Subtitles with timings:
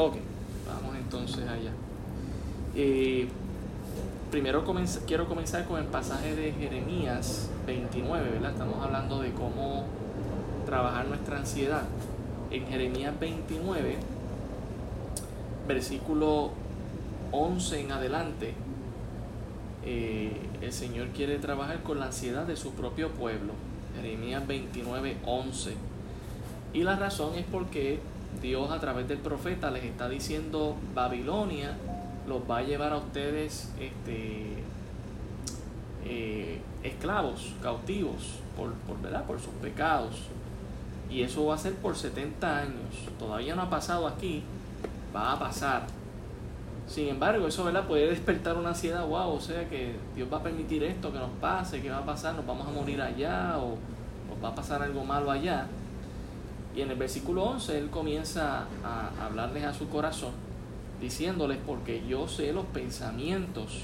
[0.00, 0.14] Ok,
[0.64, 1.72] vamos entonces allá.
[2.76, 3.26] Eh,
[4.30, 4.64] primero
[5.08, 8.52] quiero comenzar con el pasaje de Jeremías 29, ¿verdad?
[8.52, 9.86] Estamos hablando de cómo
[10.66, 11.82] trabajar nuestra ansiedad.
[12.52, 13.96] En Jeremías 29,
[15.66, 16.52] versículo
[17.32, 18.54] 11 en adelante,
[19.84, 23.52] eh, el Señor quiere trabajar con la ansiedad de su propio pueblo.
[23.96, 25.74] Jeremías 29, 11.
[26.72, 27.98] Y la razón es porque
[28.40, 31.76] Dios a través del profeta les está diciendo Babilonia
[32.28, 34.58] los va a llevar a ustedes este,
[36.04, 39.24] eh, esclavos, cautivos, por, por, ¿verdad?
[39.24, 40.14] por sus pecados.
[41.10, 42.94] Y eso va a ser por 70 años.
[43.18, 44.42] Todavía no ha pasado aquí,
[45.14, 45.86] va a pasar.
[46.86, 47.86] Sin embargo, eso ¿verdad?
[47.86, 51.30] puede despertar una ansiedad, wow, o sea que Dios va a permitir esto, que nos
[51.40, 53.76] pase, que va a pasar, nos vamos a morir allá o
[54.28, 55.66] nos va a pasar algo malo allá.
[56.78, 60.30] Y en el versículo 11 él comienza a hablarles a su corazón,
[61.00, 63.82] diciéndoles, porque yo sé los pensamientos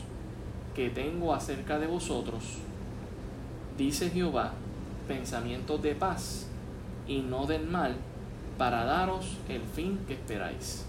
[0.77, 2.59] que tengo acerca de vosotros,
[3.77, 4.53] dice Jehová,
[5.09, 6.47] pensamientos de paz
[7.09, 7.97] y no del mal,
[8.59, 10.87] para daros el fin que esperáis.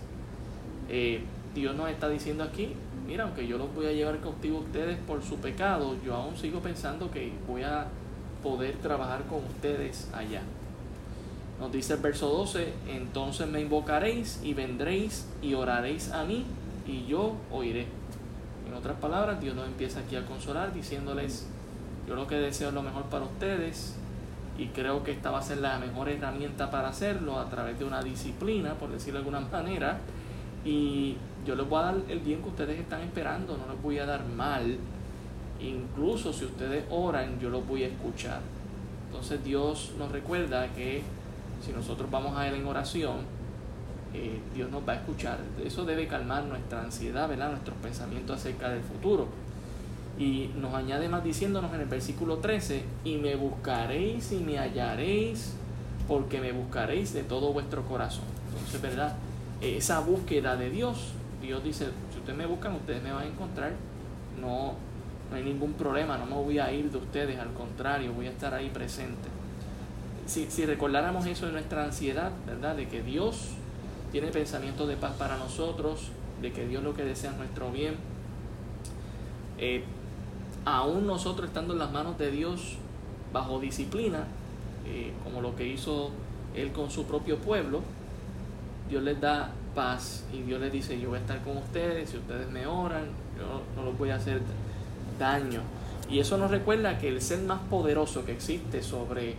[0.89, 1.23] Eh,
[1.56, 2.73] Dios nos está diciendo aquí,
[3.08, 6.38] mira, aunque yo los voy a llevar cautivo a ustedes por su pecado, yo aún
[6.38, 7.88] sigo pensando que voy a
[8.44, 10.44] poder trabajar con ustedes allá.
[11.59, 16.45] Nos dice el verso 12, entonces me invocaréis y vendréis y oraréis a mí
[16.86, 17.88] y yo oiré.
[18.67, 21.48] En otras palabras, Dios nos empieza aquí a consolar diciéndoles,
[22.08, 23.95] yo lo que deseo es lo mejor para ustedes
[24.58, 27.86] y creo que esta va a ser la mejor herramienta para hacerlo a través de
[27.86, 30.00] una disciplina, por decirlo de alguna manera,
[30.64, 34.00] y yo les voy a dar el bien que ustedes están esperando, no les voy
[34.00, 34.78] a dar mal.
[35.61, 38.42] Incluso si ustedes oran, yo los voy a escuchar.
[39.08, 41.03] Entonces Dios nos recuerda que
[41.64, 43.17] si nosotros vamos a Él en oración,
[44.14, 45.39] eh, Dios nos va a escuchar.
[45.64, 47.52] Eso debe calmar nuestra ansiedad, ¿verdad?
[47.52, 49.28] nuestros pensamientos acerca del futuro.
[50.17, 55.54] Y nos añade más diciéndonos en el versículo 13, y me buscaréis y me hallaréis,
[56.08, 58.26] porque me buscaréis de todo vuestro corazón.
[58.49, 59.16] Entonces, ¿verdad?
[59.61, 61.14] Esa búsqueda de Dios
[61.45, 63.73] Dios dice, si ustedes me buscan, ustedes me van a encontrar.
[64.39, 64.73] No,
[65.30, 68.32] no hay ningún problema, no me voy a ir de ustedes, al contrario, voy a
[68.32, 69.30] estar ahí presente.
[70.25, 72.75] Si, si recordáramos eso de nuestra ansiedad, ¿verdad?
[72.75, 73.49] De que Dios
[74.11, 76.09] tiene pensamientos de paz para nosotros,
[76.41, 77.95] de que Dios lo que desea es nuestro bien.
[79.58, 79.83] Eh,
[80.65, 82.77] aún nosotros estando en las manos de Dios
[83.31, 84.25] bajo disciplina,
[84.86, 86.11] eh, como lo que hizo
[86.55, 87.81] Él con su propio pueblo,
[88.89, 92.17] Dios les da paz y Dios les dice, yo voy a estar con ustedes, si
[92.17, 93.05] ustedes me oran,
[93.37, 94.42] yo no los voy a hacer
[95.19, 95.61] daño.
[96.09, 99.36] Y eso nos recuerda que el ser más poderoso que existe sobre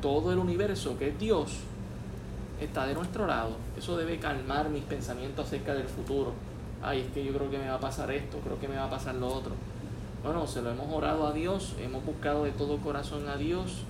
[0.00, 1.50] todo el universo, que es Dios,
[2.60, 3.56] está de nuestro lado.
[3.76, 6.32] Eso debe calmar mis pensamientos acerca del futuro.
[6.82, 8.84] Ay, es que yo creo que me va a pasar esto, creo que me va
[8.84, 9.52] a pasar lo otro.
[10.22, 13.82] Bueno, se lo hemos orado a Dios, hemos buscado de todo corazón a Dios,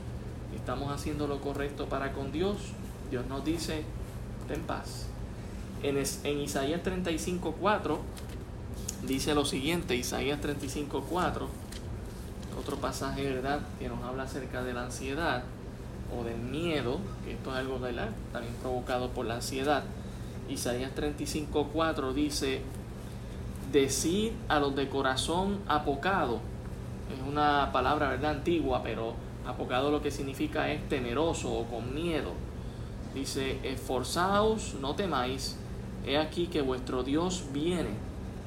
[0.55, 2.57] estamos haciendo lo correcto para con Dios.
[3.11, 3.85] Dios nos dice,
[4.49, 5.07] ten paz,
[5.83, 7.99] en, en Isaías 35.4
[9.07, 11.47] dice lo siguiente, Isaías 35.4,
[12.59, 15.45] otro pasaje, ¿verdad?, que nos habla acerca de la ansiedad
[16.17, 18.11] o del miedo, que esto es algo ¿verdad?
[18.33, 19.85] también provocado por la ansiedad.
[20.49, 22.61] Isaías 35.4 dice,
[23.73, 26.41] decid a los de corazón apocado,
[27.13, 29.15] es una palabra, ¿verdad?, antigua, pero
[29.47, 32.33] apocado lo que significa es temeroso o con miedo.
[33.15, 35.57] Dice, esforzaos, no temáis,
[36.07, 37.91] He aquí que vuestro Dios viene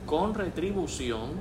[0.06, 1.31] con retribución,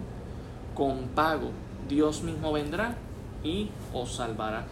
[0.75, 1.51] con pago.
[1.89, 2.97] Dios mismo vendrá
[3.45, 4.65] y os salvará.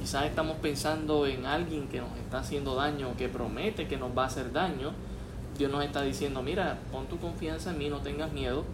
[0.00, 4.24] Quizás estamos pensando en alguien que nos está haciendo daño, que promete que nos va
[4.24, 4.92] a hacer daño.
[5.58, 8.64] Dios nos está diciendo, mira, pon tu confianza en mí, no tengas miedo.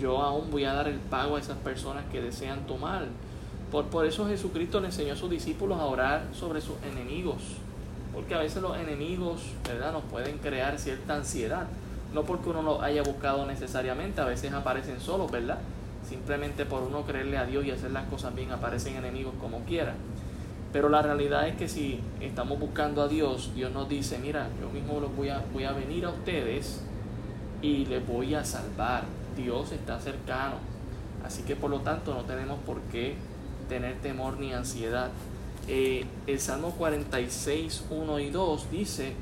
[0.00, 3.06] Yo aún voy a dar el pago a esas personas que desean tu mal.
[3.70, 7.42] Por, por eso Jesucristo le enseñó a sus discípulos a orar sobre sus enemigos
[8.18, 11.68] porque a veces los enemigos, ¿verdad?, nos pueden crear cierta ansiedad.
[12.12, 15.58] No porque uno lo haya buscado necesariamente, a veces aparecen solos, ¿verdad?
[16.08, 19.94] Simplemente por uno creerle a Dios y hacer las cosas bien, aparecen enemigos como quiera.
[20.72, 24.68] Pero la realidad es que si estamos buscando a Dios, Dios nos dice, mira, yo
[24.68, 26.82] mismo voy a, voy a venir a ustedes
[27.62, 29.04] y les voy a salvar.
[29.36, 30.56] Dios está cercano.
[31.24, 33.14] Así que por lo tanto no tenemos por qué
[33.68, 35.10] tener temor ni ansiedad.
[35.68, 39.12] Eh, el Salmo 46, 1 y 2 dice,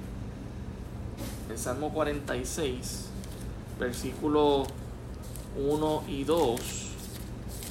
[1.51, 3.07] el Salmo 46,
[3.81, 4.65] versículo
[5.57, 6.61] 1 y 2,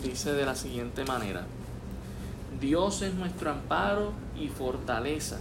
[0.03, 1.45] dice de la siguiente manera,
[2.59, 5.39] Dios es nuestro amparo y fortaleza,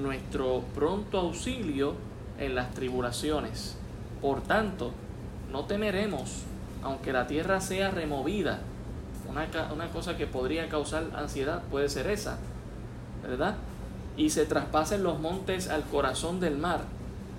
[0.00, 1.94] nuestro pronto auxilio
[2.38, 3.76] en las tribulaciones.
[4.20, 4.92] Por tanto,
[5.50, 6.42] no temeremos,
[6.82, 8.60] aunque la tierra sea removida.
[9.28, 12.38] Una, cosa que podría causar ansiedad puede ser esa,
[13.22, 13.56] ¿verdad?
[14.16, 16.82] Y se traspasen los montes al corazón del mar,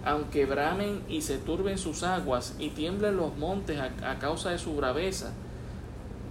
[0.05, 4.75] aunque bramen y se turben sus aguas y tiemblen los montes a, causa de su
[4.75, 5.33] braveza.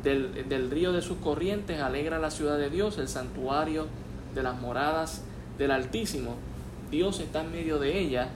[0.02, 3.87] Del, del río de sus corrientes alegra la ciudad de Dios, el santuario
[4.34, 5.22] de las moradas
[5.58, 6.37] del Altísimo.
[6.90, 8.28] Dios está en medio de ella,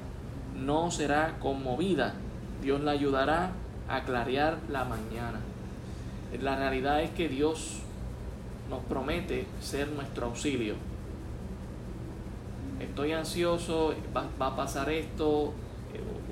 [0.56, 2.14] no será conmovida.
[2.62, 3.50] Dios la ayudará
[3.88, 5.40] a clarear la mañana.
[6.40, 7.80] La realidad es que Dios
[8.68, 10.74] nos promete ser nuestro auxilio.
[12.80, 15.52] Estoy ansioso, va, a pasar esto.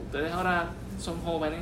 [0.07, 1.61] Ustedes ahora son jóvenes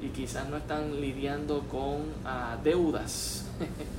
[0.00, 3.46] y quizás no están lidiando con ah, deudas.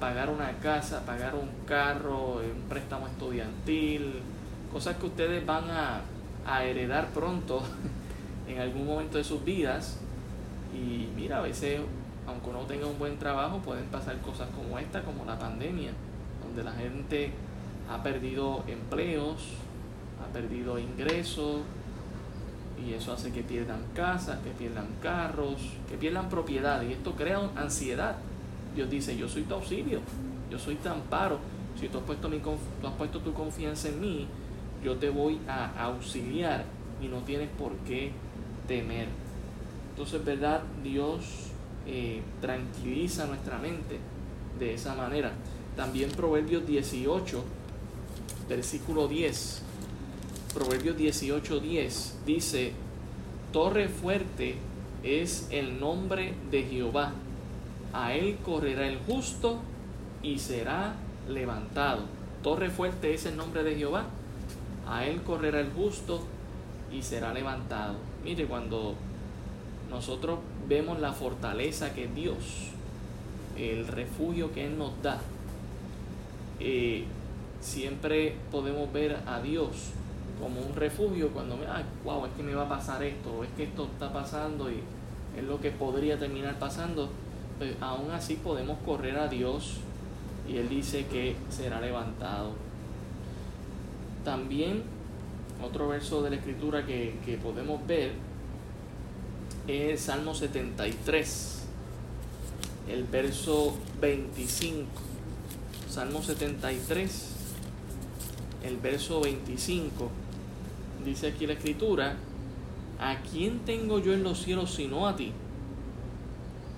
[0.00, 4.20] pagar una casa, pagar un carro, un préstamo estudiantil,
[4.72, 6.00] cosas que ustedes van a,
[6.46, 7.62] a heredar pronto
[8.48, 9.98] en algún momento de sus vidas.
[10.74, 11.80] Y mira, a veces,
[12.26, 15.92] aunque uno tenga un buen trabajo, pueden pasar cosas como esta, como la pandemia,
[16.42, 17.30] donde la gente
[17.90, 19.48] ha perdido empleos,
[20.22, 21.60] ha perdido ingresos,
[22.84, 25.56] y eso hace que pierdan casas, que pierdan carros,
[25.88, 28.16] que pierdan propiedad, y esto crea ansiedad
[28.74, 30.00] Dios dice, yo soy tu auxilio,
[30.50, 31.38] yo soy tu amparo.
[31.78, 34.26] Si tú has puesto, mi, tú has puesto tu confianza en mí,
[34.82, 36.64] yo te voy a auxiliar
[37.00, 38.12] y no tienes por qué
[38.66, 39.08] temer.
[39.90, 40.62] Entonces, ¿verdad?
[40.82, 41.50] Dios
[41.86, 43.98] eh, tranquiliza nuestra mente
[44.58, 45.32] de esa manera.
[45.76, 47.44] También Proverbios 18,
[48.48, 49.62] versículo 10.
[50.54, 52.72] Proverbios 18, 10 dice,
[53.52, 54.56] Torre fuerte
[55.02, 57.12] es el nombre de Jehová
[57.92, 59.58] a él correrá el justo
[60.22, 60.94] y será
[61.28, 62.02] levantado.
[62.42, 64.06] Torre fuerte es el nombre de Jehová.
[64.88, 66.22] A él correrá el justo
[66.90, 67.96] y será levantado.
[68.24, 68.94] Mire, cuando
[69.90, 70.38] nosotros
[70.68, 72.70] vemos la fortaleza que Dios,
[73.58, 75.20] el refugio que Él nos da,
[76.60, 77.04] eh,
[77.60, 79.90] siempre podemos ver a Dios
[80.40, 83.64] como un refugio cuando, ay, wow, es que me va a pasar esto, es que
[83.64, 84.80] esto está pasando y
[85.36, 87.08] es lo que podría terminar pasando
[87.62, 89.76] pues, aún así podemos correr a Dios
[90.48, 92.54] y Él dice que será levantado.
[94.24, 94.82] También
[95.62, 98.14] otro verso de la escritura que, que podemos ver
[99.68, 101.62] es Salmo 73,
[102.88, 104.88] el verso 25.
[105.88, 107.28] Salmo 73,
[108.64, 110.10] el verso 25.
[111.04, 112.16] Dice aquí la escritura,
[113.00, 115.32] ¿a quién tengo yo en los cielos sino a ti?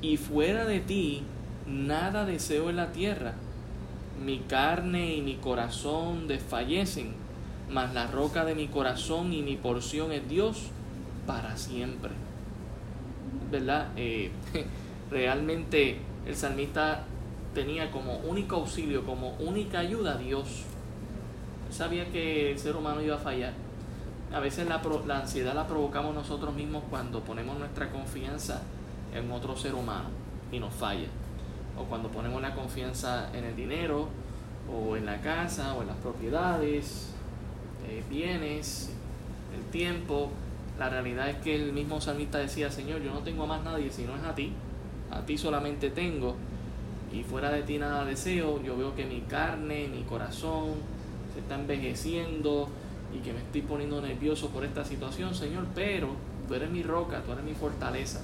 [0.04, 1.22] y fuera de ti
[1.66, 3.34] nada deseo en la tierra.
[4.22, 7.14] Mi carne y mi corazón desfallecen,
[7.70, 10.68] mas la roca de mi corazón y mi porción es Dios
[11.26, 12.10] para siempre.
[13.50, 13.88] ¿Verdad?
[13.96, 14.30] Eh,
[15.10, 17.04] realmente el salmista
[17.54, 20.64] tenía como único auxilio, como única ayuda a Dios.
[21.70, 23.54] Sabía que el ser humano iba a fallar.
[24.32, 28.62] A veces la, la ansiedad la provocamos nosotros mismos cuando ponemos nuestra confianza
[29.14, 30.08] en otro ser humano
[30.50, 31.08] y nos falla.
[31.78, 34.08] O cuando ponemos la confianza en el dinero,
[34.72, 37.10] o en la casa, o en las propiedades,
[37.88, 38.90] eh, bienes,
[39.54, 40.30] el tiempo.
[40.78, 44.04] La realidad es que el mismo salmista decía, Señor, yo no tengo más nadie si
[44.04, 44.52] no es a ti.
[45.10, 46.34] A ti solamente tengo.
[47.12, 48.60] Y fuera de ti nada deseo.
[48.62, 50.72] Yo veo que mi carne, mi corazón
[51.32, 52.68] se está envejeciendo
[53.14, 55.66] y que me estoy poniendo nervioso por esta situación, Señor.
[55.74, 56.08] Pero
[56.48, 58.20] tú eres mi roca, tú eres mi fortaleza.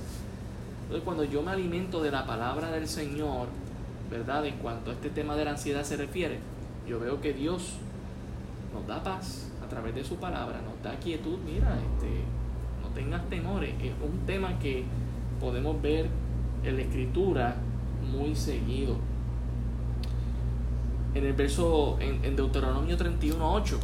[0.82, 3.48] Entonces cuando yo me alimento de la palabra del Señor,
[4.10, 4.44] ¿verdad?
[4.46, 6.38] En cuanto a este tema de la ansiedad se refiere,
[6.88, 7.74] yo veo que Dios
[8.74, 12.24] nos da paz a través de su palabra, nos da quietud, mira, este,
[12.82, 13.74] no tengas temores.
[13.80, 14.84] Es un tema que
[15.40, 16.08] podemos ver
[16.64, 17.56] en la escritura
[18.12, 18.96] muy seguido.
[21.14, 23.78] En el verso, en, en Deuteronomio 31.8,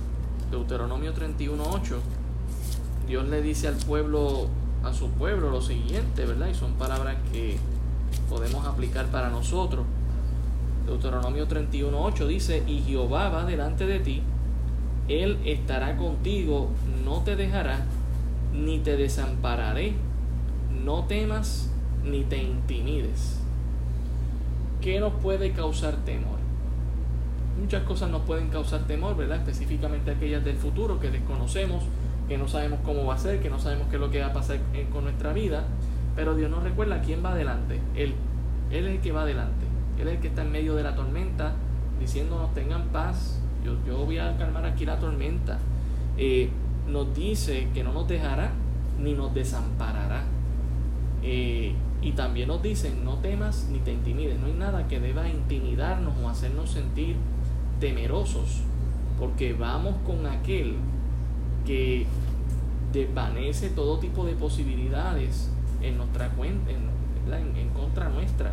[0.56, 1.96] Deuteronomio 31.8,
[3.06, 4.48] Dios le dice al pueblo
[4.82, 6.48] a su pueblo lo siguiente, ¿verdad?
[6.48, 7.58] Y son palabras que
[8.30, 9.84] podemos aplicar para nosotros.
[10.86, 14.22] Deuteronomio 31.8 dice, y Jehová va delante de ti,
[15.08, 16.70] Él estará contigo,
[17.04, 17.84] no te dejará,
[18.54, 19.92] ni te desampararé,
[20.84, 21.70] no temas,
[22.02, 23.40] ni te intimides.
[24.80, 26.35] ¿Qué nos puede causar temor?
[27.58, 29.38] Muchas cosas nos pueden causar temor, ¿verdad?
[29.38, 31.84] Específicamente aquellas del futuro que desconocemos,
[32.28, 34.26] que no sabemos cómo va a ser, que no sabemos qué es lo que va
[34.26, 34.58] a pasar
[34.92, 35.64] con nuestra vida,
[36.14, 38.14] pero Dios nos recuerda quién va adelante, Él.
[38.70, 39.64] Él es el que va adelante,
[39.98, 41.54] Él es el que está en medio de la tormenta,
[41.98, 45.58] diciéndonos tengan paz, yo, yo voy a calmar aquí la tormenta.
[46.18, 46.50] Eh,
[46.88, 48.52] nos dice que no nos dejará
[49.00, 50.24] ni nos desamparará.
[51.22, 54.38] Eh, y también nos dice, no temas ni te intimides.
[54.38, 57.16] No hay nada que deba intimidarnos o hacernos sentir
[57.80, 58.62] temerosos,
[59.18, 60.76] porque vamos con aquel
[61.64, 62.06] que
[62.92, 65.50] desvanece todo tipo de posibilidades
[65.82, 66.96] en nuestra cuenta, en,
[67.74, 68.52] contra nuestra.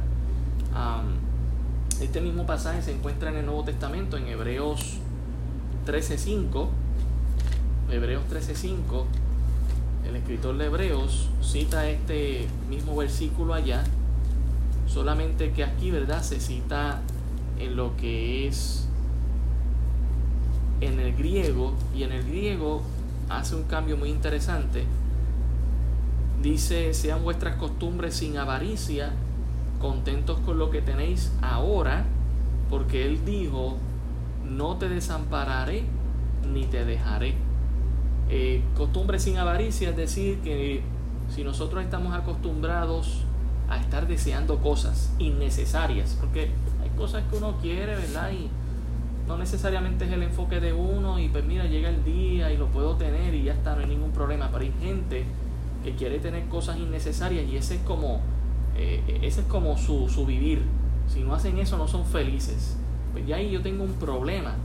[2.01, 4.97] este mismo pasaje se encuentra en el Nuevo Testamento, en Hebreos
[5.85, 6.67] 13.5.
[7.91, 9.05] Hebreos 13.5
[10.07, 13.83] el escritor de Hebreos cita este mismo versículo allá,
[14.87, 16.21] solamente que aquí, ¿verdad?
[16.21, 17.01] Se cita
[17.59, 18.87] en lo que es
[20.85, 22.81] en el griego, y en el griego
[23.29, 24.85] hace un cambio muy interesante.
[26.41, 29.13] Dice, sean vuestras costumbres sin avaricia,
[29.79, 32.05] contentos con lo que tenéis ahora,
[32.69, 33.77] porque Él dijo,
[34.43, 35.83] no te desampararé
[36.51, 37.35] ni te dejaré.
[38.29, 40.81] Eh, costumbre sin avaricia es decir que
[41.29, 43.23] si nosotros estamos acostumbrados
[43.69, 48.31] a estar deseando cosas innecesarias, porque hay cosas que uno quiere, ¿verdad?
[48.31, 48.49] Y
[49.27, 52.67] no necesariamente es el enfoque de uno y pues mira, llega el día y lo
[52.67, 55.25] puedo tener y ya está, no hay ningún problema, pero hay gente
[55.83, 58.21] que quiere tener cosas innecesarias y ese es como,
[58.75, 60.63] eh, ese es como su, su vivir.
[61.07, 62.77] Si no hacen eso no son felices.
[63.11, 64.55] Pues ya ahí yo tengo un problema.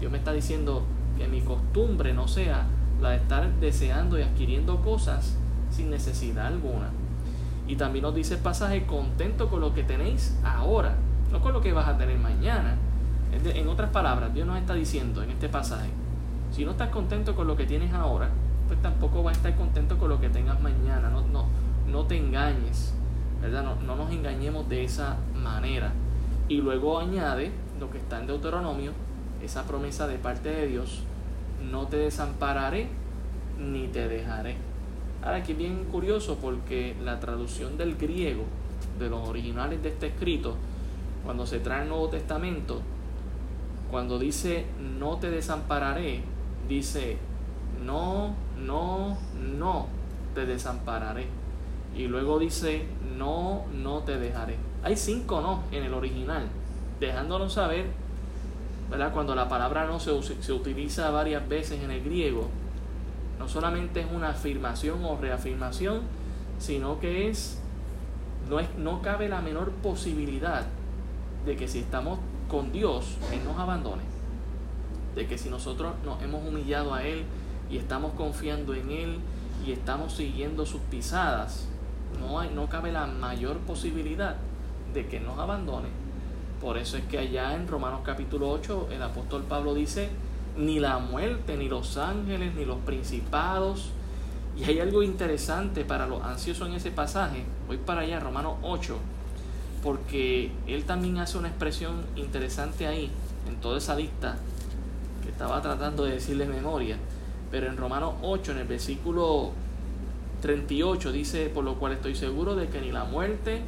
[0.00, 0.82] Dios me está diciendo
[1.16, 2.66] que mi costumbre no sea
[3.00, 5.36] la de estar deseando y adquiriendo cosas
[5.70, 6.90] sin necesidad alguna.
[7.66, 10.96] Y también nos dice el pasaje, contento con lo que tenéis ahora,
[11.32, 12.76] no con lo que vas a tener mañana.
[13.32, 15.90] En otras palabras, Dios nos está diciendo en este pasaje,
[16.52, 18.30] si no estás contento con lo que tienes ahora,
[18.66, 21.10] pues tampoco vas a estar contento con lo que tengas mañana.
[21.10, 21.46] No, no,
[21.90, 22.94] no te engañes,
[23.42, 23.62] ¿verdad?
[23.62, 25.92] No, no nos engañemos de esa manera.
[26.48, 28.92] Y luego añade lo que está en Deuteronomio,
[29.42, 31.02] esa promesa de parte de Dios,
[31.70, 32.88] no te desampararé
[33.58, 34.56] ni te dejaré.
[35.22, 38.44] Ahora aquí es bien curioso porque la traducción del griego
[38.98, 40.54] de los originales de este escrito,
[41.24, 42.80] cuando se trae el Nuevo Testamento,
[43.90, 44.66] cuando dice
[44.98, 46.22] no te desampararé,
[46.68, 47.18] dice
[47.84, 49.86] no, no, no
[50.34, 51.26] te desampararé.
[51.96, 54.56] Y luego dice no, no te dejaré.
[54.82, 56.48] Hay cinco no en el original,
[57.00, 57.86] dejándonos saber
[59.12, 62.48] cuando la palabra no se, se utiliza varias veces en el griego,
[63.38, 66.02] no solamente es una afirmación o reafirmación,
[66.58, 67.60] sino que es
[68.48, 70.66] no, es, no cabe la menor posibilidad
[71.44, 74.02] de que si estamos con Dios, Él nos abandone.
[75.14, 77.24] De que si nosotros nos hemos humillado a Él
[77.70, 79.18] y estamos confiando en Él
[79.66, 81.68] y estamos siguiendo sus pisadas,
[82.20, 84.36] no, hay, no cabe la mayor posibilidad
[84.92, 86.06] de que nos abandone
[86.60, 90.08] por eso es que allá en Romanos capítulo 8 el apóstol Pablo dice,
[90.56, 93.90] ni la muerte, ni los ángeles, ni los principados.
[94.56, 97.44] Y hay algo interesante para los ansiosos en ese pasaje.
[97.66, 98.96] Voy para allá, Romanos 8,
[99.82, 103.10] porque él también hace una expresión interesante ahí,
[103.48, 104.36] en toda esa lista
[105.22, 106.96] que estaba tratando de decirle memoria.
[107.50, 109.52] Pero en Romanos 8, en el versículo
[110.42, 113.62] 38, dice, por lo cual estoy seguro de que ni la muerte,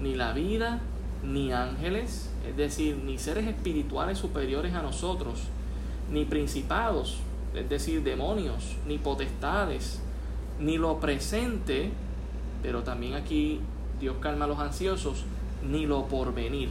[0.00, 0.80] ni la vida,
[1.22, 5.40] ni ángeles, es decir, ni seres espirituales superiores a nosotros,
[6.10, 7.18] ni principados,
[7.54, 10.00] es decir, demonios, ni potestades,
[10.60, 11.90] ni lo presente,
[12.62, 13.60] pero también aquí
[14.00, 15.24] Dios calma a los ansiosos,
[15.62, 16.70] ni lo porvenir.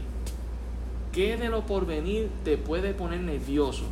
[1.11, 3.85] ¿Qué de lo porvenir te puede poner nervioso,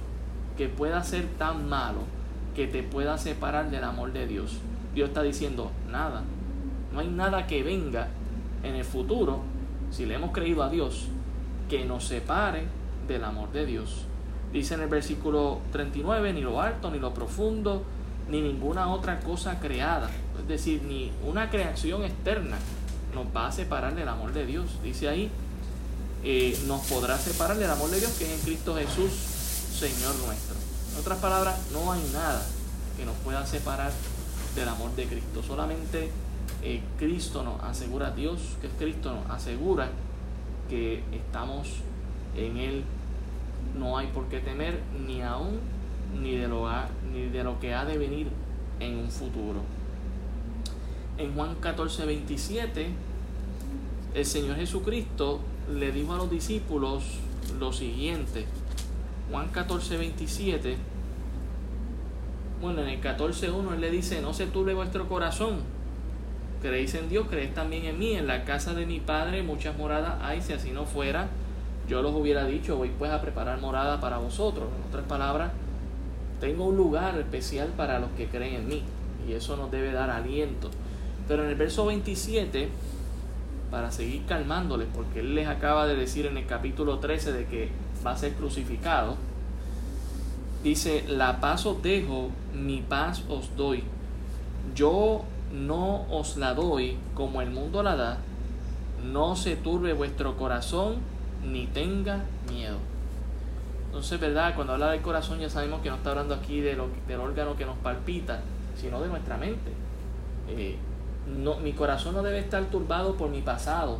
[0.58, 2.02] que pueda ser tan malo,
[2.56, 4.60] que te pueda separar del amor de Dios?
[4.94, 6.24] Dios está diciendo, nada,
[6.94, 8.10] no hay nada que venga
[8.64, 9.42] en el futuro
[9.92, 11.08] si le hemos creído a Dios,
[11.70, 12.64] que nos separe
[13.08, 14.06] del amor de Dios.
[14.54, 17.84] Dice en el versículo 39, ni lo alto, ni lo profundo,
[18.30, 20.10] ni ninguna otra cosa creada,
[20.40, 22.58] es decir, ni una creación externa
[23.16, 24.66] nos va a separar del amor de Dios.
[24.84, 25.32] Dice ahí,
[26.24, 30.56] eh, nos podrá separar del amor de Dios que es en Cristo Jesús, Señor nuestro.
[30.94, 32.46] En otras palabras, no hay nada
[32.98, 33.92] que nos pueda separar
[34.56, 35.42] del amor de Cristo.
[35.42, 36.12] Solamente
[36.62, 39.90] eh, Cristo nos asegura, Dios que es Cristo nos asegura
[40.70, 41.68] que estamos
[42.36, 42.84] en Él.
[43.78, 45.60] No hay por qué temer ni aún
[46.22, 46.70] ni de lo,
[47.12, 48.28] ni de lo que ha de venir
[48.80, 49.62] en un futuro.
[51.18, 52.90] En Juan 14, 27,
[54.16, 55.40] el Señor Jesucristo
[55.72, 57.04] le dijo a los discípulos
[57.60, 58.46] lo siguiente.
[59.30, 60.78] Juan 14, 27.
[62.62, 65.76] Bueno, en el 14.1 Él le dice, no se turbe vuestro corazón
[66.66, 68.14] creéis en Dios, creéis también en mí.
[68.14, 71.28] En la casa de mi Padre muchas moradas hay, si así no fuera,
[71.88, 74.68] yo los hubiera dicho, voy pues a preparar morada para vosotros.
[74.76, 75.52] En otras palabras,
[76.40, 78.84] tengo un lugar especial para los que creen en mí.
[79.28, 80.70] Y eso nos debe dar aliento.
[81.28, 82.70] Pero en el verso 27,
[83.72, 87.70] para seguir calmándoles, porque él les acaba de decir en el capítulo 13 de que
[88.06, 89.16] va a ser crucificado,
[90.64, 93.84] dice, la paz os dejo, mi paz os doy.
[94.74, 98.18] Yo no os la doy como el mundo la da.
[99.12, 100.96] No se turbe vuestro corazón
[101.44, 102.78] ni tenga miedo.
[103.88, 104.56] Entonces, ¿verdad?
[104.56, 107.56] Cuando habla del corazón ya sabemos que no está hablando aquí de lo, del órgano
[107.56, 108.42] que nos palpita,
[108.76, 109.72] sino de nuestra mente.
[110.50, 110.78] Eh,
[111.28, 114.00] no, mi corazón no debe estar turbado por mi pasado.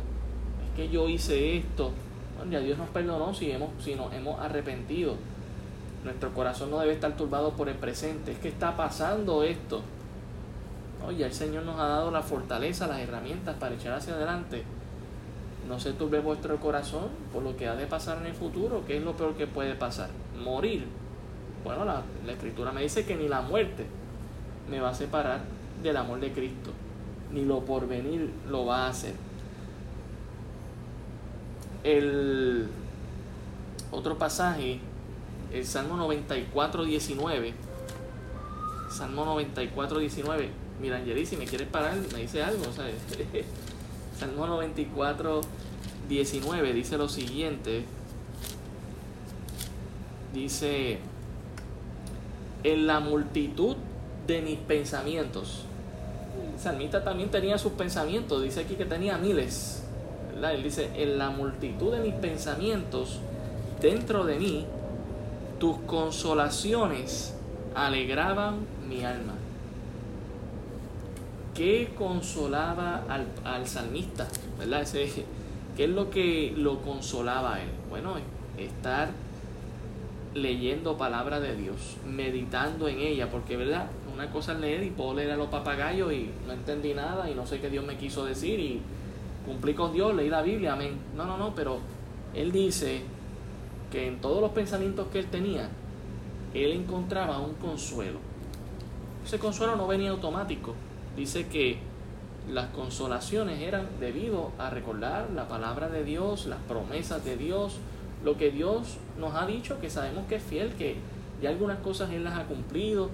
[0.68, 1.90] Es que yo hice esto.
[2.36, 5.14] Bueno, ya Dios nos perdonó si, hemos, si nos hemos arrepentido.
[6.04, 8.32] Nuestro corazón no debe estar turbado por el presente.
[8.32, 9.82] Es que está pasando esto.
[11.06, 14.62] Oye, el Señor nos ha dado la fortaleza, las herramientas para echar hacia adelante.
[15.68, 18.84] No se turbe vuestro corazón por lo que ha de pasar en el futuro.
[18.86, 20.10] ¿Qué es lo peor que puede pasar?
[20.38, 20.86] Morir.
[21.64, 23.84] Bueno, la, la escritura me dice que ni la muerte
[24.70, 25.40] me va a separar
[25.82, 26.70] del amor de Cristo.
[27.32, 29.14] Ni lo porvenir lo va a hacer.
[31.84, 32.68] El
[33.90, 34.80] otro pasaje,
[35.52, 37.54] el Salmo 94, 19.
[38.90, 40.50] Salmo 94, 19.
[40.80, 42.64] Mira, Angeli, si me quieres parar, me dice algo.
[44.18, 45.40] Salmo 94,
[46.08, 47.84] 19 dice lo siguiente.
[50.32, 50.98] Dice,
[52.62, 53.76] en la multitud
[54.26, 55.65] de mis pensamientos.
[56.58, 59.82] Salmista también tenía sus pensamientos, dice aquí que tenía miles.
[60.42, 63.20] Él dice, en la multitud de mis pensamientos,
[63.80, 64.66] dentro de mí,
[65.58, 67.34] tus consolaciones
[67.74, 69.34] alegraban mi alma.
[71.54, 74.28] ¿Qué consolaba al, al salmista?
[74.58, 74.82] ¿Verdad?
[74.82, 75.24] Ese,
[75.76, 77.68] ¿Qué es lo que lo consolaba a él?
[77.90, 78.14] Bueno,
[78.58, 79.08] estar
[80.36, 85.14] leyendo palabra de Dios, meditando en ella, porque verdad, una cosa es leer y puedo
[85.14, 88.24] leer a los papagayos y no entendí nada y no sé qué Dios me quiso
[88.24, 88.80] decir y
[89.46, 90.98] cumplí con Dios, leí la Biblia, amén.
[91.16, 91.78] No, no, no, pero
[92.34, 93.02] él dice
[93.90, 95.70] que en todos los pensamientos que él tenía,
[96.52, 98.18] él encontraba un consuelo.
[99.24, 100.74] Ese consuelo no venía automático.
[101.16, 101.78] Dice que
[102.50, 107.78] las consolaciones eran debido a recordar la palabra de Dios, las promesas de Dios,
[108.26, 110.96] lo que Dios nos ha dicho, que sabemos que es fiel, que
[111.40, 113.08] ya algunas cosas Él las ha cumplido.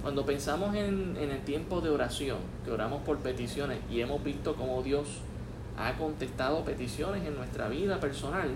[0.00, 4.54] Cuando pensamos en, en el tiempo de oración, que oramos por peticiones y hemos visto
[4.54, 5.06] cómo Dios
[5.76, 8.48] ha contestado peticiones en nuestra vida personal,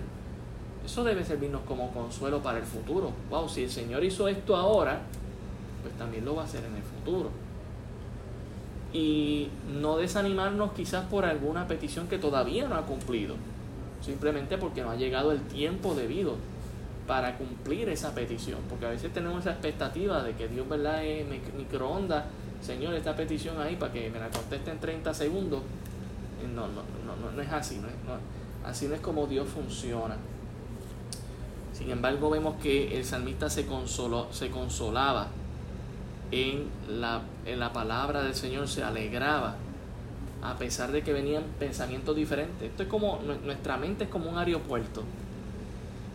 [0.83, 3.11] eso debe servirnos como consuelo para el futuro.
[3.29, 5.01] Wow, si el Señor hizo esto ahora,
[5.83, 7.29] pues también lo va a hacer en el futuro.
[8.91, 13.35] Y no desanimarnos quizás por alguna petición que todavía no ha cumplido
[14.05, 16.35] simplemente porque no ha llegado el tiempo debido
[17.07, 21.25] para cumplir esa petición, porque a veces tenemos esa expectativa de que Dios, ¿verdad?, es
[21.55, 22.25] microondas,
[22.61, 25.61] Señor, esta petición ahí para que me la conteste en 30 segundos.
[26.55, 27.93] No, no, no, no, es así, no es,
[28.65, 30.17] así no es como Dios funciona.
[31.73, 35.27] Sin embargo, vemos que el salmista se, consoló, se consolaba
[36.31, 39.55] en la, en la palabra del Señor, se alegraba
[40.51, 42.69] a pesar de que venían pensamientos diferentes.
[42.69, 45.03] Esto es como, nuestra mente es como un aeropuerto.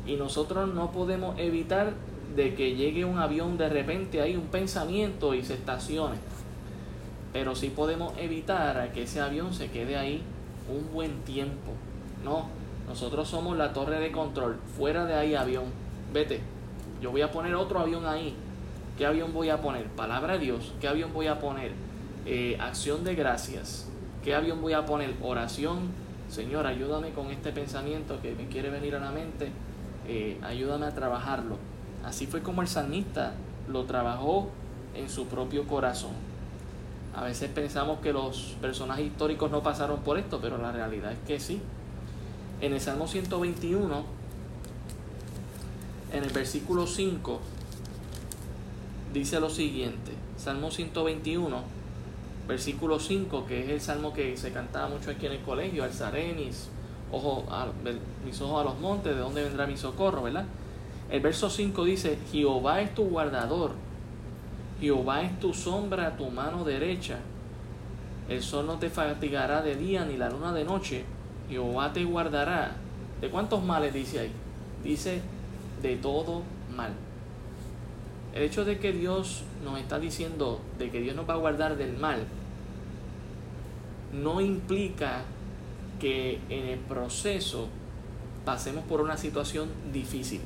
[0.06, 1.92] Y nosotros no podemos evitar
[2.34, 6.16] de que llegue un avión de repente, hay un pensamiento y se estacione.
[7.32, 10.22] Pero sí podemos evitar que ese avión se quede ahí
[10.68, 11.72] un buen tiempo.
[12.24, 12.48] No,
[12.88, 14.58] nosotros somos la torre de control.
[14.76, 15.64] Fuera de ahí avión.
[16.12, 16.40] Vete,
[17.00, 18.34] yo voy a poner otro avión ahí.
[18.98, 19.86] ¿Qué avión voy a poner?
[19.86, 20.74] Palabra de Dios.
[20.80, 21.72] ¿Qué avión voy a poner?
[22.26, 23.88] Eh, acción de gracias.
[24.22, 25.14] ¿Qué avión voy a poner?
[25.22, 25.88] Oración.
[26.28, 29.50] Señor, ayúdame con este pensamiento que me quiere venir a la mente.
[30.06, 31.56] Eh, ayúdame a trabajarlo.
[32.04, 33.32] Así fue como el salmista
[33.68, 34.50] lo trabajó
[34.94, 36.12] en su propio corazón.
[37.14, 41.18] A veces pensamos que los personajes históricos no pasaron por esto, pero la realidad es
[41.26, 41.60] que sí.
[42.60, 44.04] En el Salmo 121,
[46.12, 47.40] en el versículo 5,
[49.14, 50.12] dice lo siguiente.
[50.36, 51.79] Salmo 121
[52.50, 56.32] versículo 5, que es el salmo que se cantaba mucho aquí en el colegio, alzaré
[56.32, 56.68] mis
[57.12, 57.68] ojos a,
[58.24, 60.44] mis ojos a los montes, de dónde vendrá mi socorro, ¿verdad?
[61.10, 63.72] El verso 5 dice, Jehová es tu guardador,
[64.80, 67.18] Jehová es tu sombra, tu mano derecha,
[68.28, 71.04] el sol no te fatigará de día ni la luna de noche,
[71.48, 72.76] Jehová te guardará.
[73.20, 74.32] ¿De cuántos males dice ahí?
[74.82, 75.20] Dice,
[75.82, 76.42] de todo
[76.74, 76.92] mal.
[78.32, 81.76] El hecho de que Dios nos está diciendo de que Dios nos va a guardar
[81.76, 82.24] del mal,
[84.12, 85.22] no implica
[86.00, 87.68] que en el proceso
[88.44, 90.40] pasemos por una situación difícil.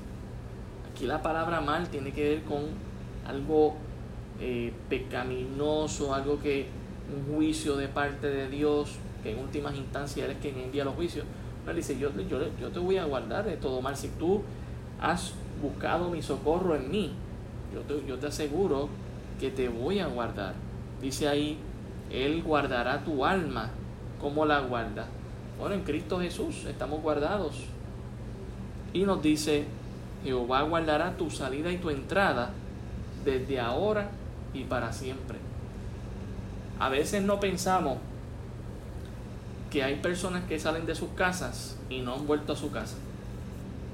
[0.90, 2.62] Aquí la palabra mal tiene que ver con
[3.27, 3.77] algo
[4.40, 6.66] eh, pecaminoso, algo que
[7.14, 10.94] un juicio de parte de Dios, que en últimas instancias Él es quien envía los
[10.94, 11.24] juicios.
[11.66, 13.96] Él dice, yo, yo, yo te voy a guardar de todo mal.
[13.96, 14.42] Si tú
[15.00, 17.12] has buscado mi socorro en mí,
[17.72, 18.88] yo te, yo te aseguro
[19.40, 20.55] que te voy a guardar.
[21.00, 21.59] Dice ahí,
[22.10, 23.70] Él guardará tu alma.
[24.20, 25.06] ¿Cómo la guarda?
[25.58, 27.64] Bueno, en Cristo Jesús estamos guardados.
[28.92, 29.64] Y nos dice,
[30.24, 32.50] Jehová guardará tu salida y tu entrada
[33.24, 34.10] desde ahora
[34.52, 35.38] y para siempre.
[36.78, 37.98] A veces no pensamos
[39.70, 42.96] que hay personas que salen de sus casas y no han vuelto a su casa.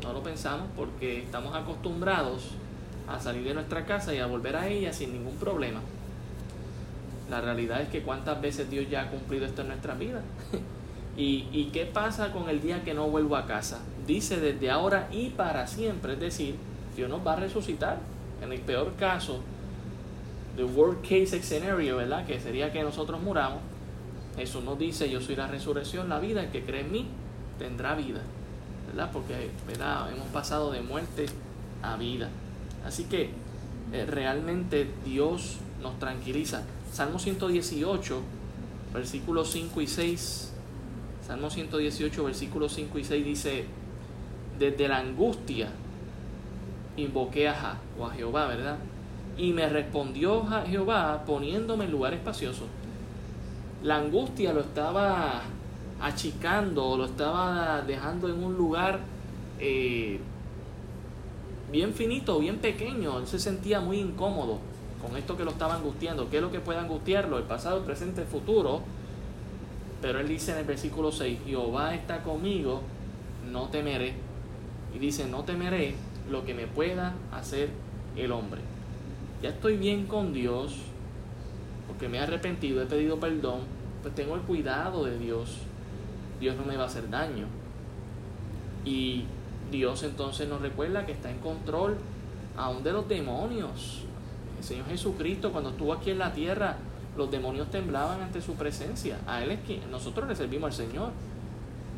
[0.02, 2.50] No lo pensamos porque estamos acostumbrados
[3.08, 5.80] a salir de nuestra casa y a volver a ella sin ningún problema.
[7.30, 10.20] La realidad es que cuántas veces Dios ya ha cumplido esto en nuestra vida.
[11.16, 13.80] ¿Y, ¿Y qué pasa con el día que no vuelvo a casa?
[14.06, 16.56] Dice desde ahora y para siempre, es decir,
[16.96, 17.98] Dios nos va a resucitar.
[18.42, 19.40] En el peor caso,
[20.56, 22.26] the worst case scenario, ¿verdad?
[22.26, 23.60] Que sería que nosotros muramos.
[24.36, 27.06] Jesús nos dice, yo soy la resurrección, la vida, el que cree en mí
[27.58, 28.20] tendrá vida.
[28.88, 29.10] ¿Verdad?
[29.12, 30.12] Porque ¿verdad?
[30.12, 31.26] hemos pasado de muerte
[31.82, 32.28] a vida.
[32.84, 33.30] Así que
[33.92, 36.62] eh, realmente Dios nos tranquiliza.
[36.92, 38.20] Salmo 118,
[38.92, 40.52] versículos 5 y 6.
[41.24, 43.64] Salmo 118, versículos 5 y 6 dice,
[44.58, 45.68] desde la angustia
[46.96, 48.78] invoqué a, o a Jehová, ¿verdad?
[49.38, 52.64] Y me respondió Jehová poniéndome en lugar espacioso.
[53.84, 55.42] La angustia lo estaba
[56.00, 58.98] achicando, lo estaba dejando en un lugar
[59.60, 60.18] eh,
[61.70, 63.20] bien finito, bien pequeño.
[63.20, 64.58] Él se sentía muy incómodo
[65.00, 66.28] con esto que lo estaba angustiando.
[66.30, 67.38] ¿Qué es lo que puede angustiarlo?
[67.38, 68.82] El pasado, el presente, el futuro.
[70.02, 72.82] Pero él dice en el versículo 6, Jehová está conmigo,
[73.50, 74.14] no temeré.
[74.94, 75.94] Y dice, no temeré
[76.30, 77.70] lo que me pueda hacer
[78.16, 78.60] el hombre
[79.42, 80.76] ya estoy bien con Dios,
[81.88, 83.60] porque me he arrepentido, he pedido perdón,
[84.02, 85.58] pues tengo el cuidado de Dios.
[86.38, 87.46] Dios no me va a hacer daño.
[88.84, 89.24] Y
[89.70, 91.96] Dios entonces nos recuerda que está en control
[92.56, 94.02] aún de los demonios.
[94.60, 96.76] El Señor Jesucristo cuando estuvo aquí en la tierra,
[97.16, 99.18] los demonios temblaban ante su presencia.
[99.26, 101.12] A Él es que nosotros le servimos al Señor,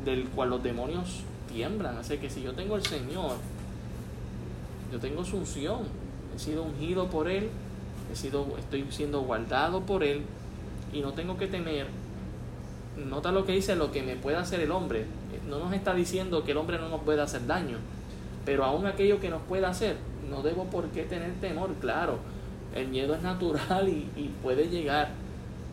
[0.05, 1.98] del cual los demonios tiemblan.
[1.98, 3.33] Así que si yo tengo el Señor,
[4.92, 5.81] yo tengo su unción,
[6.37, 7.51] he sido ungido por Él,
[8.12, 10.22] he sido, estoy siendo guardado por Él
[10.92, 11.88] y no tengo que temer.
[12.96, 15.07] Nota lo que dice, lo que me puede hacer el hombre.
[15.48, 17.79] No nos está diciendo que el hombre no nos puede hacer daño,
[18.44, 19.96] pero aún aquello que nos pueda hacer,
[20.31, 22.20] no debo por qué tener temor, claro.
[22.75, 25.11] El miedo es natural y, puede llegar,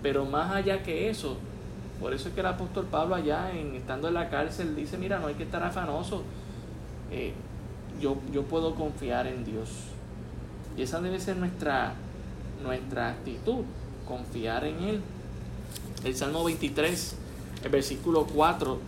[0.01, 1.37] pero más allá que eso,
[1.99, 5.19] por eso es que el apóstol Pablo allá, en, estando en la cárcel, dice, mira,
[5.19, 6.23] no hay que estar afanoso.
[7.11, 7.33] Eh,
[7.99, 9.69] yo, yo puedo confiar en Dios.
[10.77, 11.93] Y esa debe ser nuestra,
[12.63, 13.63] nuestra actitud,
[14.07, 15.01] confiar en Él.
[16.03, 17.15] El Salmo 23,
[17.63, 18.79] el versículo 4,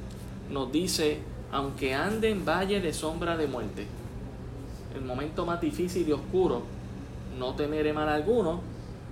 [0.52, 1.19] nos dice,
[1.52, 3.88] aunque ande en valle de sombra de muerte,
[4.95, 6.63] el momento más difícil y oscuro,
[7.41, 8.62] no temeré mal alguno,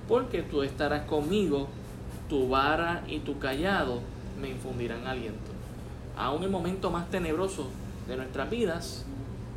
[0.08, 1.68] porque tú estarás conmigo,
[2.30, 4.02] tu vara y tu callado
[4.40, 5.52] me infundirán aliento.
[6.16, 7.70] Aún el momento más tenebroso
[8.08, 9.04] de nuestras vidas,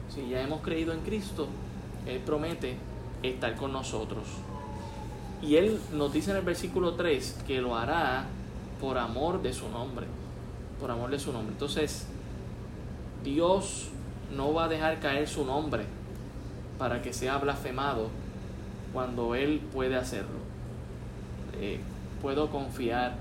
[0.08, 1.48] si ya hemos creído en Cristo,
[2.06, 2.76] Él promete
[3.22, 4.24] estar con nosotros.
[5.42, 8.24] Y Él nos dice en el versículo 3 que lo hará
[8.80, 10.06] por amor de su nombre.
[10.80, 11.52] Por amor de su nombre.
[11.52, 12.06] Entonces,
[13.22, 13.90] Dios
[14.34, 15.84] no va a dejar caer su nombre
[16.78, 18.08] para que sea blasfemado
[18.92, 20.38] cuando Él puede hacerlo.
[21.60, 21.80] Eh,
[22.20, 23.16] puedo confiar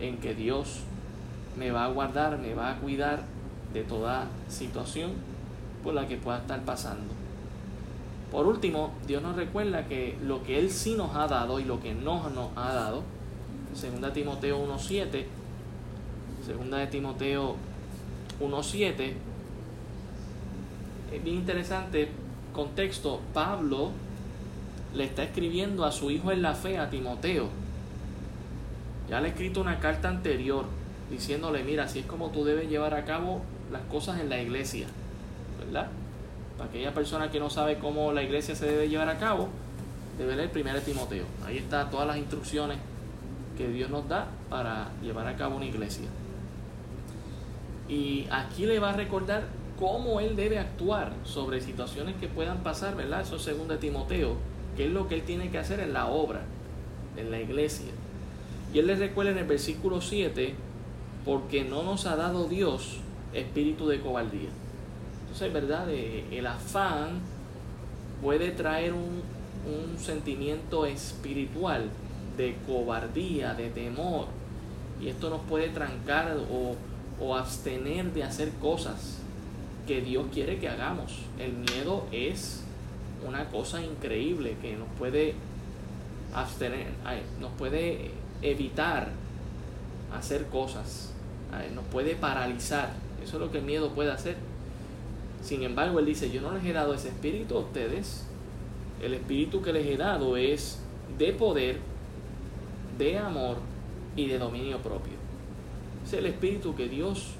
[0.00, 0.80] en que Dios
[1.56, 3.22] me va a guardar, me va a cuidar
[3.72, 5.12] de toda situación
[5.82, 7.12] por la que pueda estar pasando.
[8.30, 11.80] Por último, Dios nos recuerda que lo que Él sí nos ha dado y lo
[11.80, 13.02] que no nos ha dado,
[13.74, 15.26] segunda Timoteo 1.7,
[16.46, 17.56] segunda de Timoteo
[18.40, 19.12] 1.7,
[21.12, 22.08] es bien interesante,
[22.54, 23.90] contexto, Pablo
[24.94, 27.48] le está escribiendo a su hijo en la fe, a Timoteo.
[29.08, 30.66] Ya le ha escrito una carta anterior
[31.10, 34.86] diciéndole, mira, así es como tú debes llevar a cabo las cosas en la iglesia,
[35.58, 35.88] ¿verdad?
[36.56, 39.48] Para aquella persona que no sabe cómo la iglesia se debe llevar a cabo,
[40.18, 41.24] debe leer 1 Timoteo.
[41.46, 42.78] Ahí está todas las instrucciones
[43.56, 46.06] que Dios nos da para llevar a cabo una iglesia.
[47.88, 49.44] Y aquí le va a recordar
[49.78, 53.22] cómo él debe actuar sobre situaciones que puedan pasar, ¿verdad?
[53.22, 54.36] Eso es 2 Timoteo,
[54.76, 56.42] que es lo que él tiene que hacer en la obra,
[57.16, 57.92] en la iglesia.
[58.72, 60.54] Y él le recuerda en el versículo 7,
[61.24, 62.98] porque no nos ha dado Dios
[63.32, 64.50] espíritu de cobardía
[65.32, 65.88] entonces, ¿verdad?
[65.88, 67.20] el afán
[68.20, 69.22] puede traer un,
[69.64, 71.88] un sentimiento espiritual
[72.36, 74.26] de cobardía, de temor.
[75.00, 76.76] Y esto nos puede trancar o,
[77.18, 79.20] o abstener de hacer cosas
[79.86, 81.20] que Dios quiere que hagamos.
[81.38, 82.62] El miedo es
[83.26, 85.34] una cosa increíble que nos puede
[86.34, 86.86] abstener,
[87.40, 88.10] nos puede
[88.42, 89.08] evitar
[90.12, 91.12] hacer cosas,
[91.74, 92.90] nos puede paralizar.
[93.22, 94.36] Eso es lo que el miedo puede hacer.
[95.42, 98.24] Sin embargo, Él dice, yo no les he dado ese espíritu a ustedes.
[99.00, 100.78] El espíritu que les he dado es
[101.18, 101.78] de poder,
[102.98, 103.56] de amor
[104.16, 105.14] y de dominio propio.
[106.06, 107.32] Es el espíritu que Dios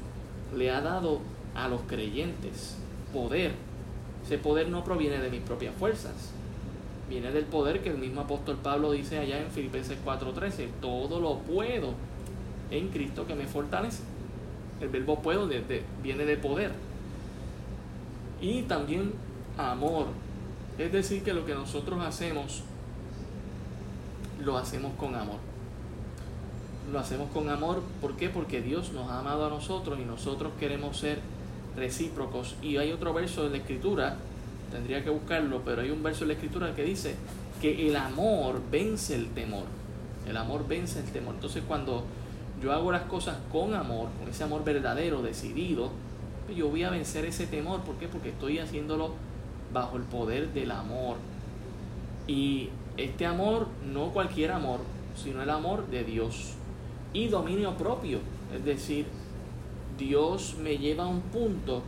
[0.56, 1.20] le ha dado
[1.54, 2.76] a los creyentes.
[3.12, 3.52] Poder.
[4.24, 6.32] Ese poder no proviene de mis propias fuerzas.
[7.08, 10.68] Viene del poder que el mismo apóstol Pablo dice allá en Filipenses 4:13.
[10.80, 11.94] Todo lo puedo
[12.70, 14.02] en Cristo que me fortalece.
[14.80, 15.48] El verbo puedo
[16.02, 16.72] viene de poder.
[18.40, 19.12] Y también
[19.56, 20.06] amor.
[20.78, 22.62] Es decir, que lo que nosotros hacemos,
[24.42, 25.38] lo hacemos con amor.
[26.92, 28.28] Lo hacemos con amor, ¿por qué?
[28.28, 31.20] Porque Dios nos ha amado a nosotros y nosotros queremos ser
[31.76, 32.56] recíprocos.
[32.62, 34.16] Y hay otro verso de la Escritura,
[34.70, 37.14] tendría que buscarlo, pero hay un verso de la Escritura que dice
[37.60, 39.64] que el amor vence el temor.
[40.28, 41.34] El amor vence el temor.
[41.34, 42.04] Entonces cuando
[42.62, 45.90] yo hago las cosas con amor, con ese amor verdadero, decidido,
[46.54, 47.80] yo voy a vencer ese temor.
[47.80, 48.08] ¿Por qué?
[48.08, 49.14] Porque estoy haciéndolo
[49.72, 51.16] bajo el poder del amor.
[52.26, 54.80] Y este amor, no cualquier amor,
[55.16, 56.54] sino el amor de Dios.
[57.12, 58.20] Y dominio propio,
[58.54, 59.06] es decir,
[59.98, 61.82] Dios me lleva a un punto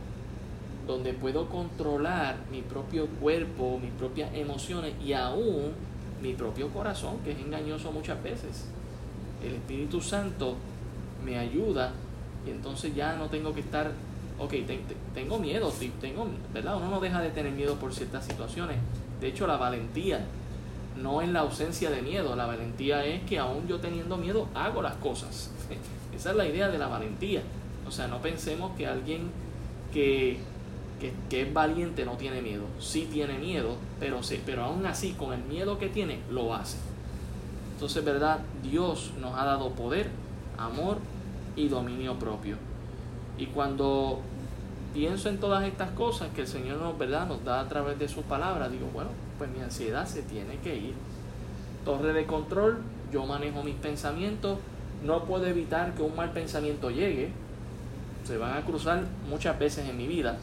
[0.87, 5.71] donde puedo controlar mi propio cuerpo, mis propias emociones y aún
[6.21, 8.65] mi propio corazón, que es engañoso muchas veces.
[9.43, 10.55] El Espíritu Santo
[11.23, 11.91] me ayuda
[12.45, 13.91] y entonces ya no tengo que estar,
[14.39, 14.53] ok,
[15.13, 16.77] tengo miedo, tengo, ¿verdad?
[16.77, 18.77] Uno no deja de tener miedo por ciertas situaciones.
[19.19, 20.25] De hecho, la valentía
[21.01, 24.81] no es la ausencia de miedo, la valentía es que aún yo teniendo miedo hago
[24.81, 25.51] las cosas.
[26.15, 27.41] Esa es la idea de la valentía.
[27.87, 29.29] O sea, no pensemos que alguien
[29.93, 30.39] que,
[31.29, 32.63] que, es valiente no tiene miedo.
[32.79, 36.77] Sí tiene miedo, pero, sí, pero aún así, con el miedo que tiene, lo hace.
[37.73, 38.39] Entonces, ¿verdad?
[38.63, 40.09] Dios nos ha dado poder,
[40.57, 40.97] amor
[41.55, 42.57] y dominio propio.
[43.37, 44.21] Y cuando
[44.93, 47.27] pienso en todas estas cosas que el Señor nos, ¿verdad?
[47.27, 50.75] nos da a través de sus palabras, digo, bueno, pues mi ansiedad se tiene que
[50.75, 50.93] ir.
[51.83, 52.79] Torre de control,
[53.11, 54.57] yo manejo mis pensamientos,
[55.03, 57.29] no puedo evitar que un mal pensamiento llegue,
[58.25, 60.37] se van a cruzar muchas veces en mi vida,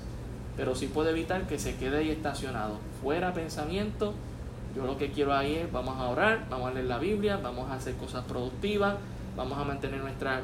[0.57, 2.79] pero sí puedo evitar que se quede ahí estacionado.
[3.03, 4.15] Fuera pensamiento,
[4.77, 7.71] yo lo que quiero ahí es, vamos a orar, vamos a leer la Biblia, vamos
[7.71, 8.95] a hacer cosas productivas,
[9.37, 10.41] vamos a mantener nuestra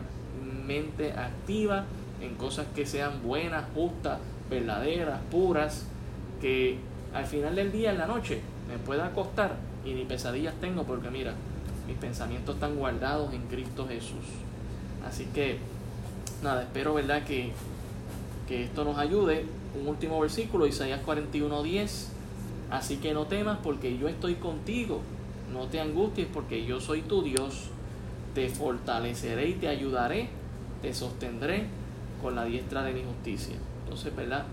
[0.67, 1.85] mente activa
[2.21, 4.19] en cosas que sean buenas, justas,
[4.51, 5.87] verdaderas, puras,
[6.41, 6.79] que
[7.15, 11.11] al final del día, en la noche, me pueda acostar y ni pesadillas tengo porque
[11.11, 11.35] mira,
[11.87, 14.27] mis pensamientos están guardados en Cristo Jesús.
[15.07, 15.59] Así que
[16.43, 17.53] nada, espero verdad que,
[18.49, 19.45] esto nos ayude.
[19.79, 22.09] Un último versículo, Isaías 41:10.
[22.71, 25.01] Así que no temas porque yo estoy contigo.
[25.53, 27.71] No te angusties porque yo soy tu Dios.
[28.35, 30.29] Te fortaleceré y te ayudaré.
[30.83, 31.67] Te sostendré
[32.23, 33.57] con la diestra de mi justicia.
[33.85, 34.45] Entonces, ¿verdad?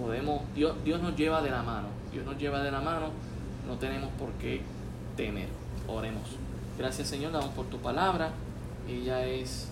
[0.00, 1.88] Podemos, Dios, Dios nos lleva de la mano.
[2.12, 3.10] Dios nos lleva de la mano.
[3.66, 4.60] No tenemos por qué
[5.16, 5.48] temer.
[5.88, 6.36] Oremos.
[6.78, 8.30] Gracias Señor, damos por tu palabra.
[8.88, 9.68] Ella es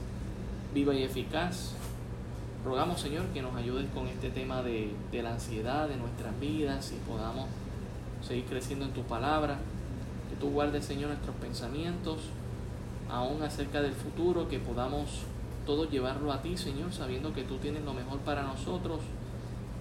[0.73, 1.73] viva y eficaz.
[2.65, 7.11] Rogamos, Señor, que nos ayudes con este tema de, la ansiedad de nuestras vidas y
[7.11, 7.49] podamos
[8.27, 9.59] seguir creciendo en tu palabra.
[10.29, 12.19] Que tú guardes, Señor, nuestros pensamientos,
[13.11, 15.23] aún acerca del futuro, que podamos
[15.67, 19.01] todos llevarlo a ti, Señor, sabiendo que tú tienes lo mejor para nosotros.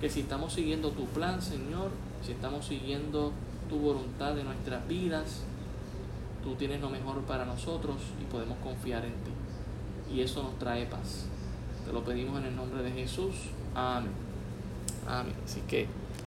[0.01, 1.91] Que si estamos siguiendo tu plan, Señor,
[2.25, 3.33] si estamos siguiendo
[3.69, 5.43] tu voluntad de nuestras vidas,
[6.43, 9.38] tú tienes lo mejor para nosotros y podemos confiar en ti
[10.13, 11.25] y eso nos trae paz.
[11.85, 13.35] Te lo pedimos en el nombre de Jesús.
[13.75, 14.11] Amén.
[15.07, 15.33] Amén.
[15.45, 15.87] Así que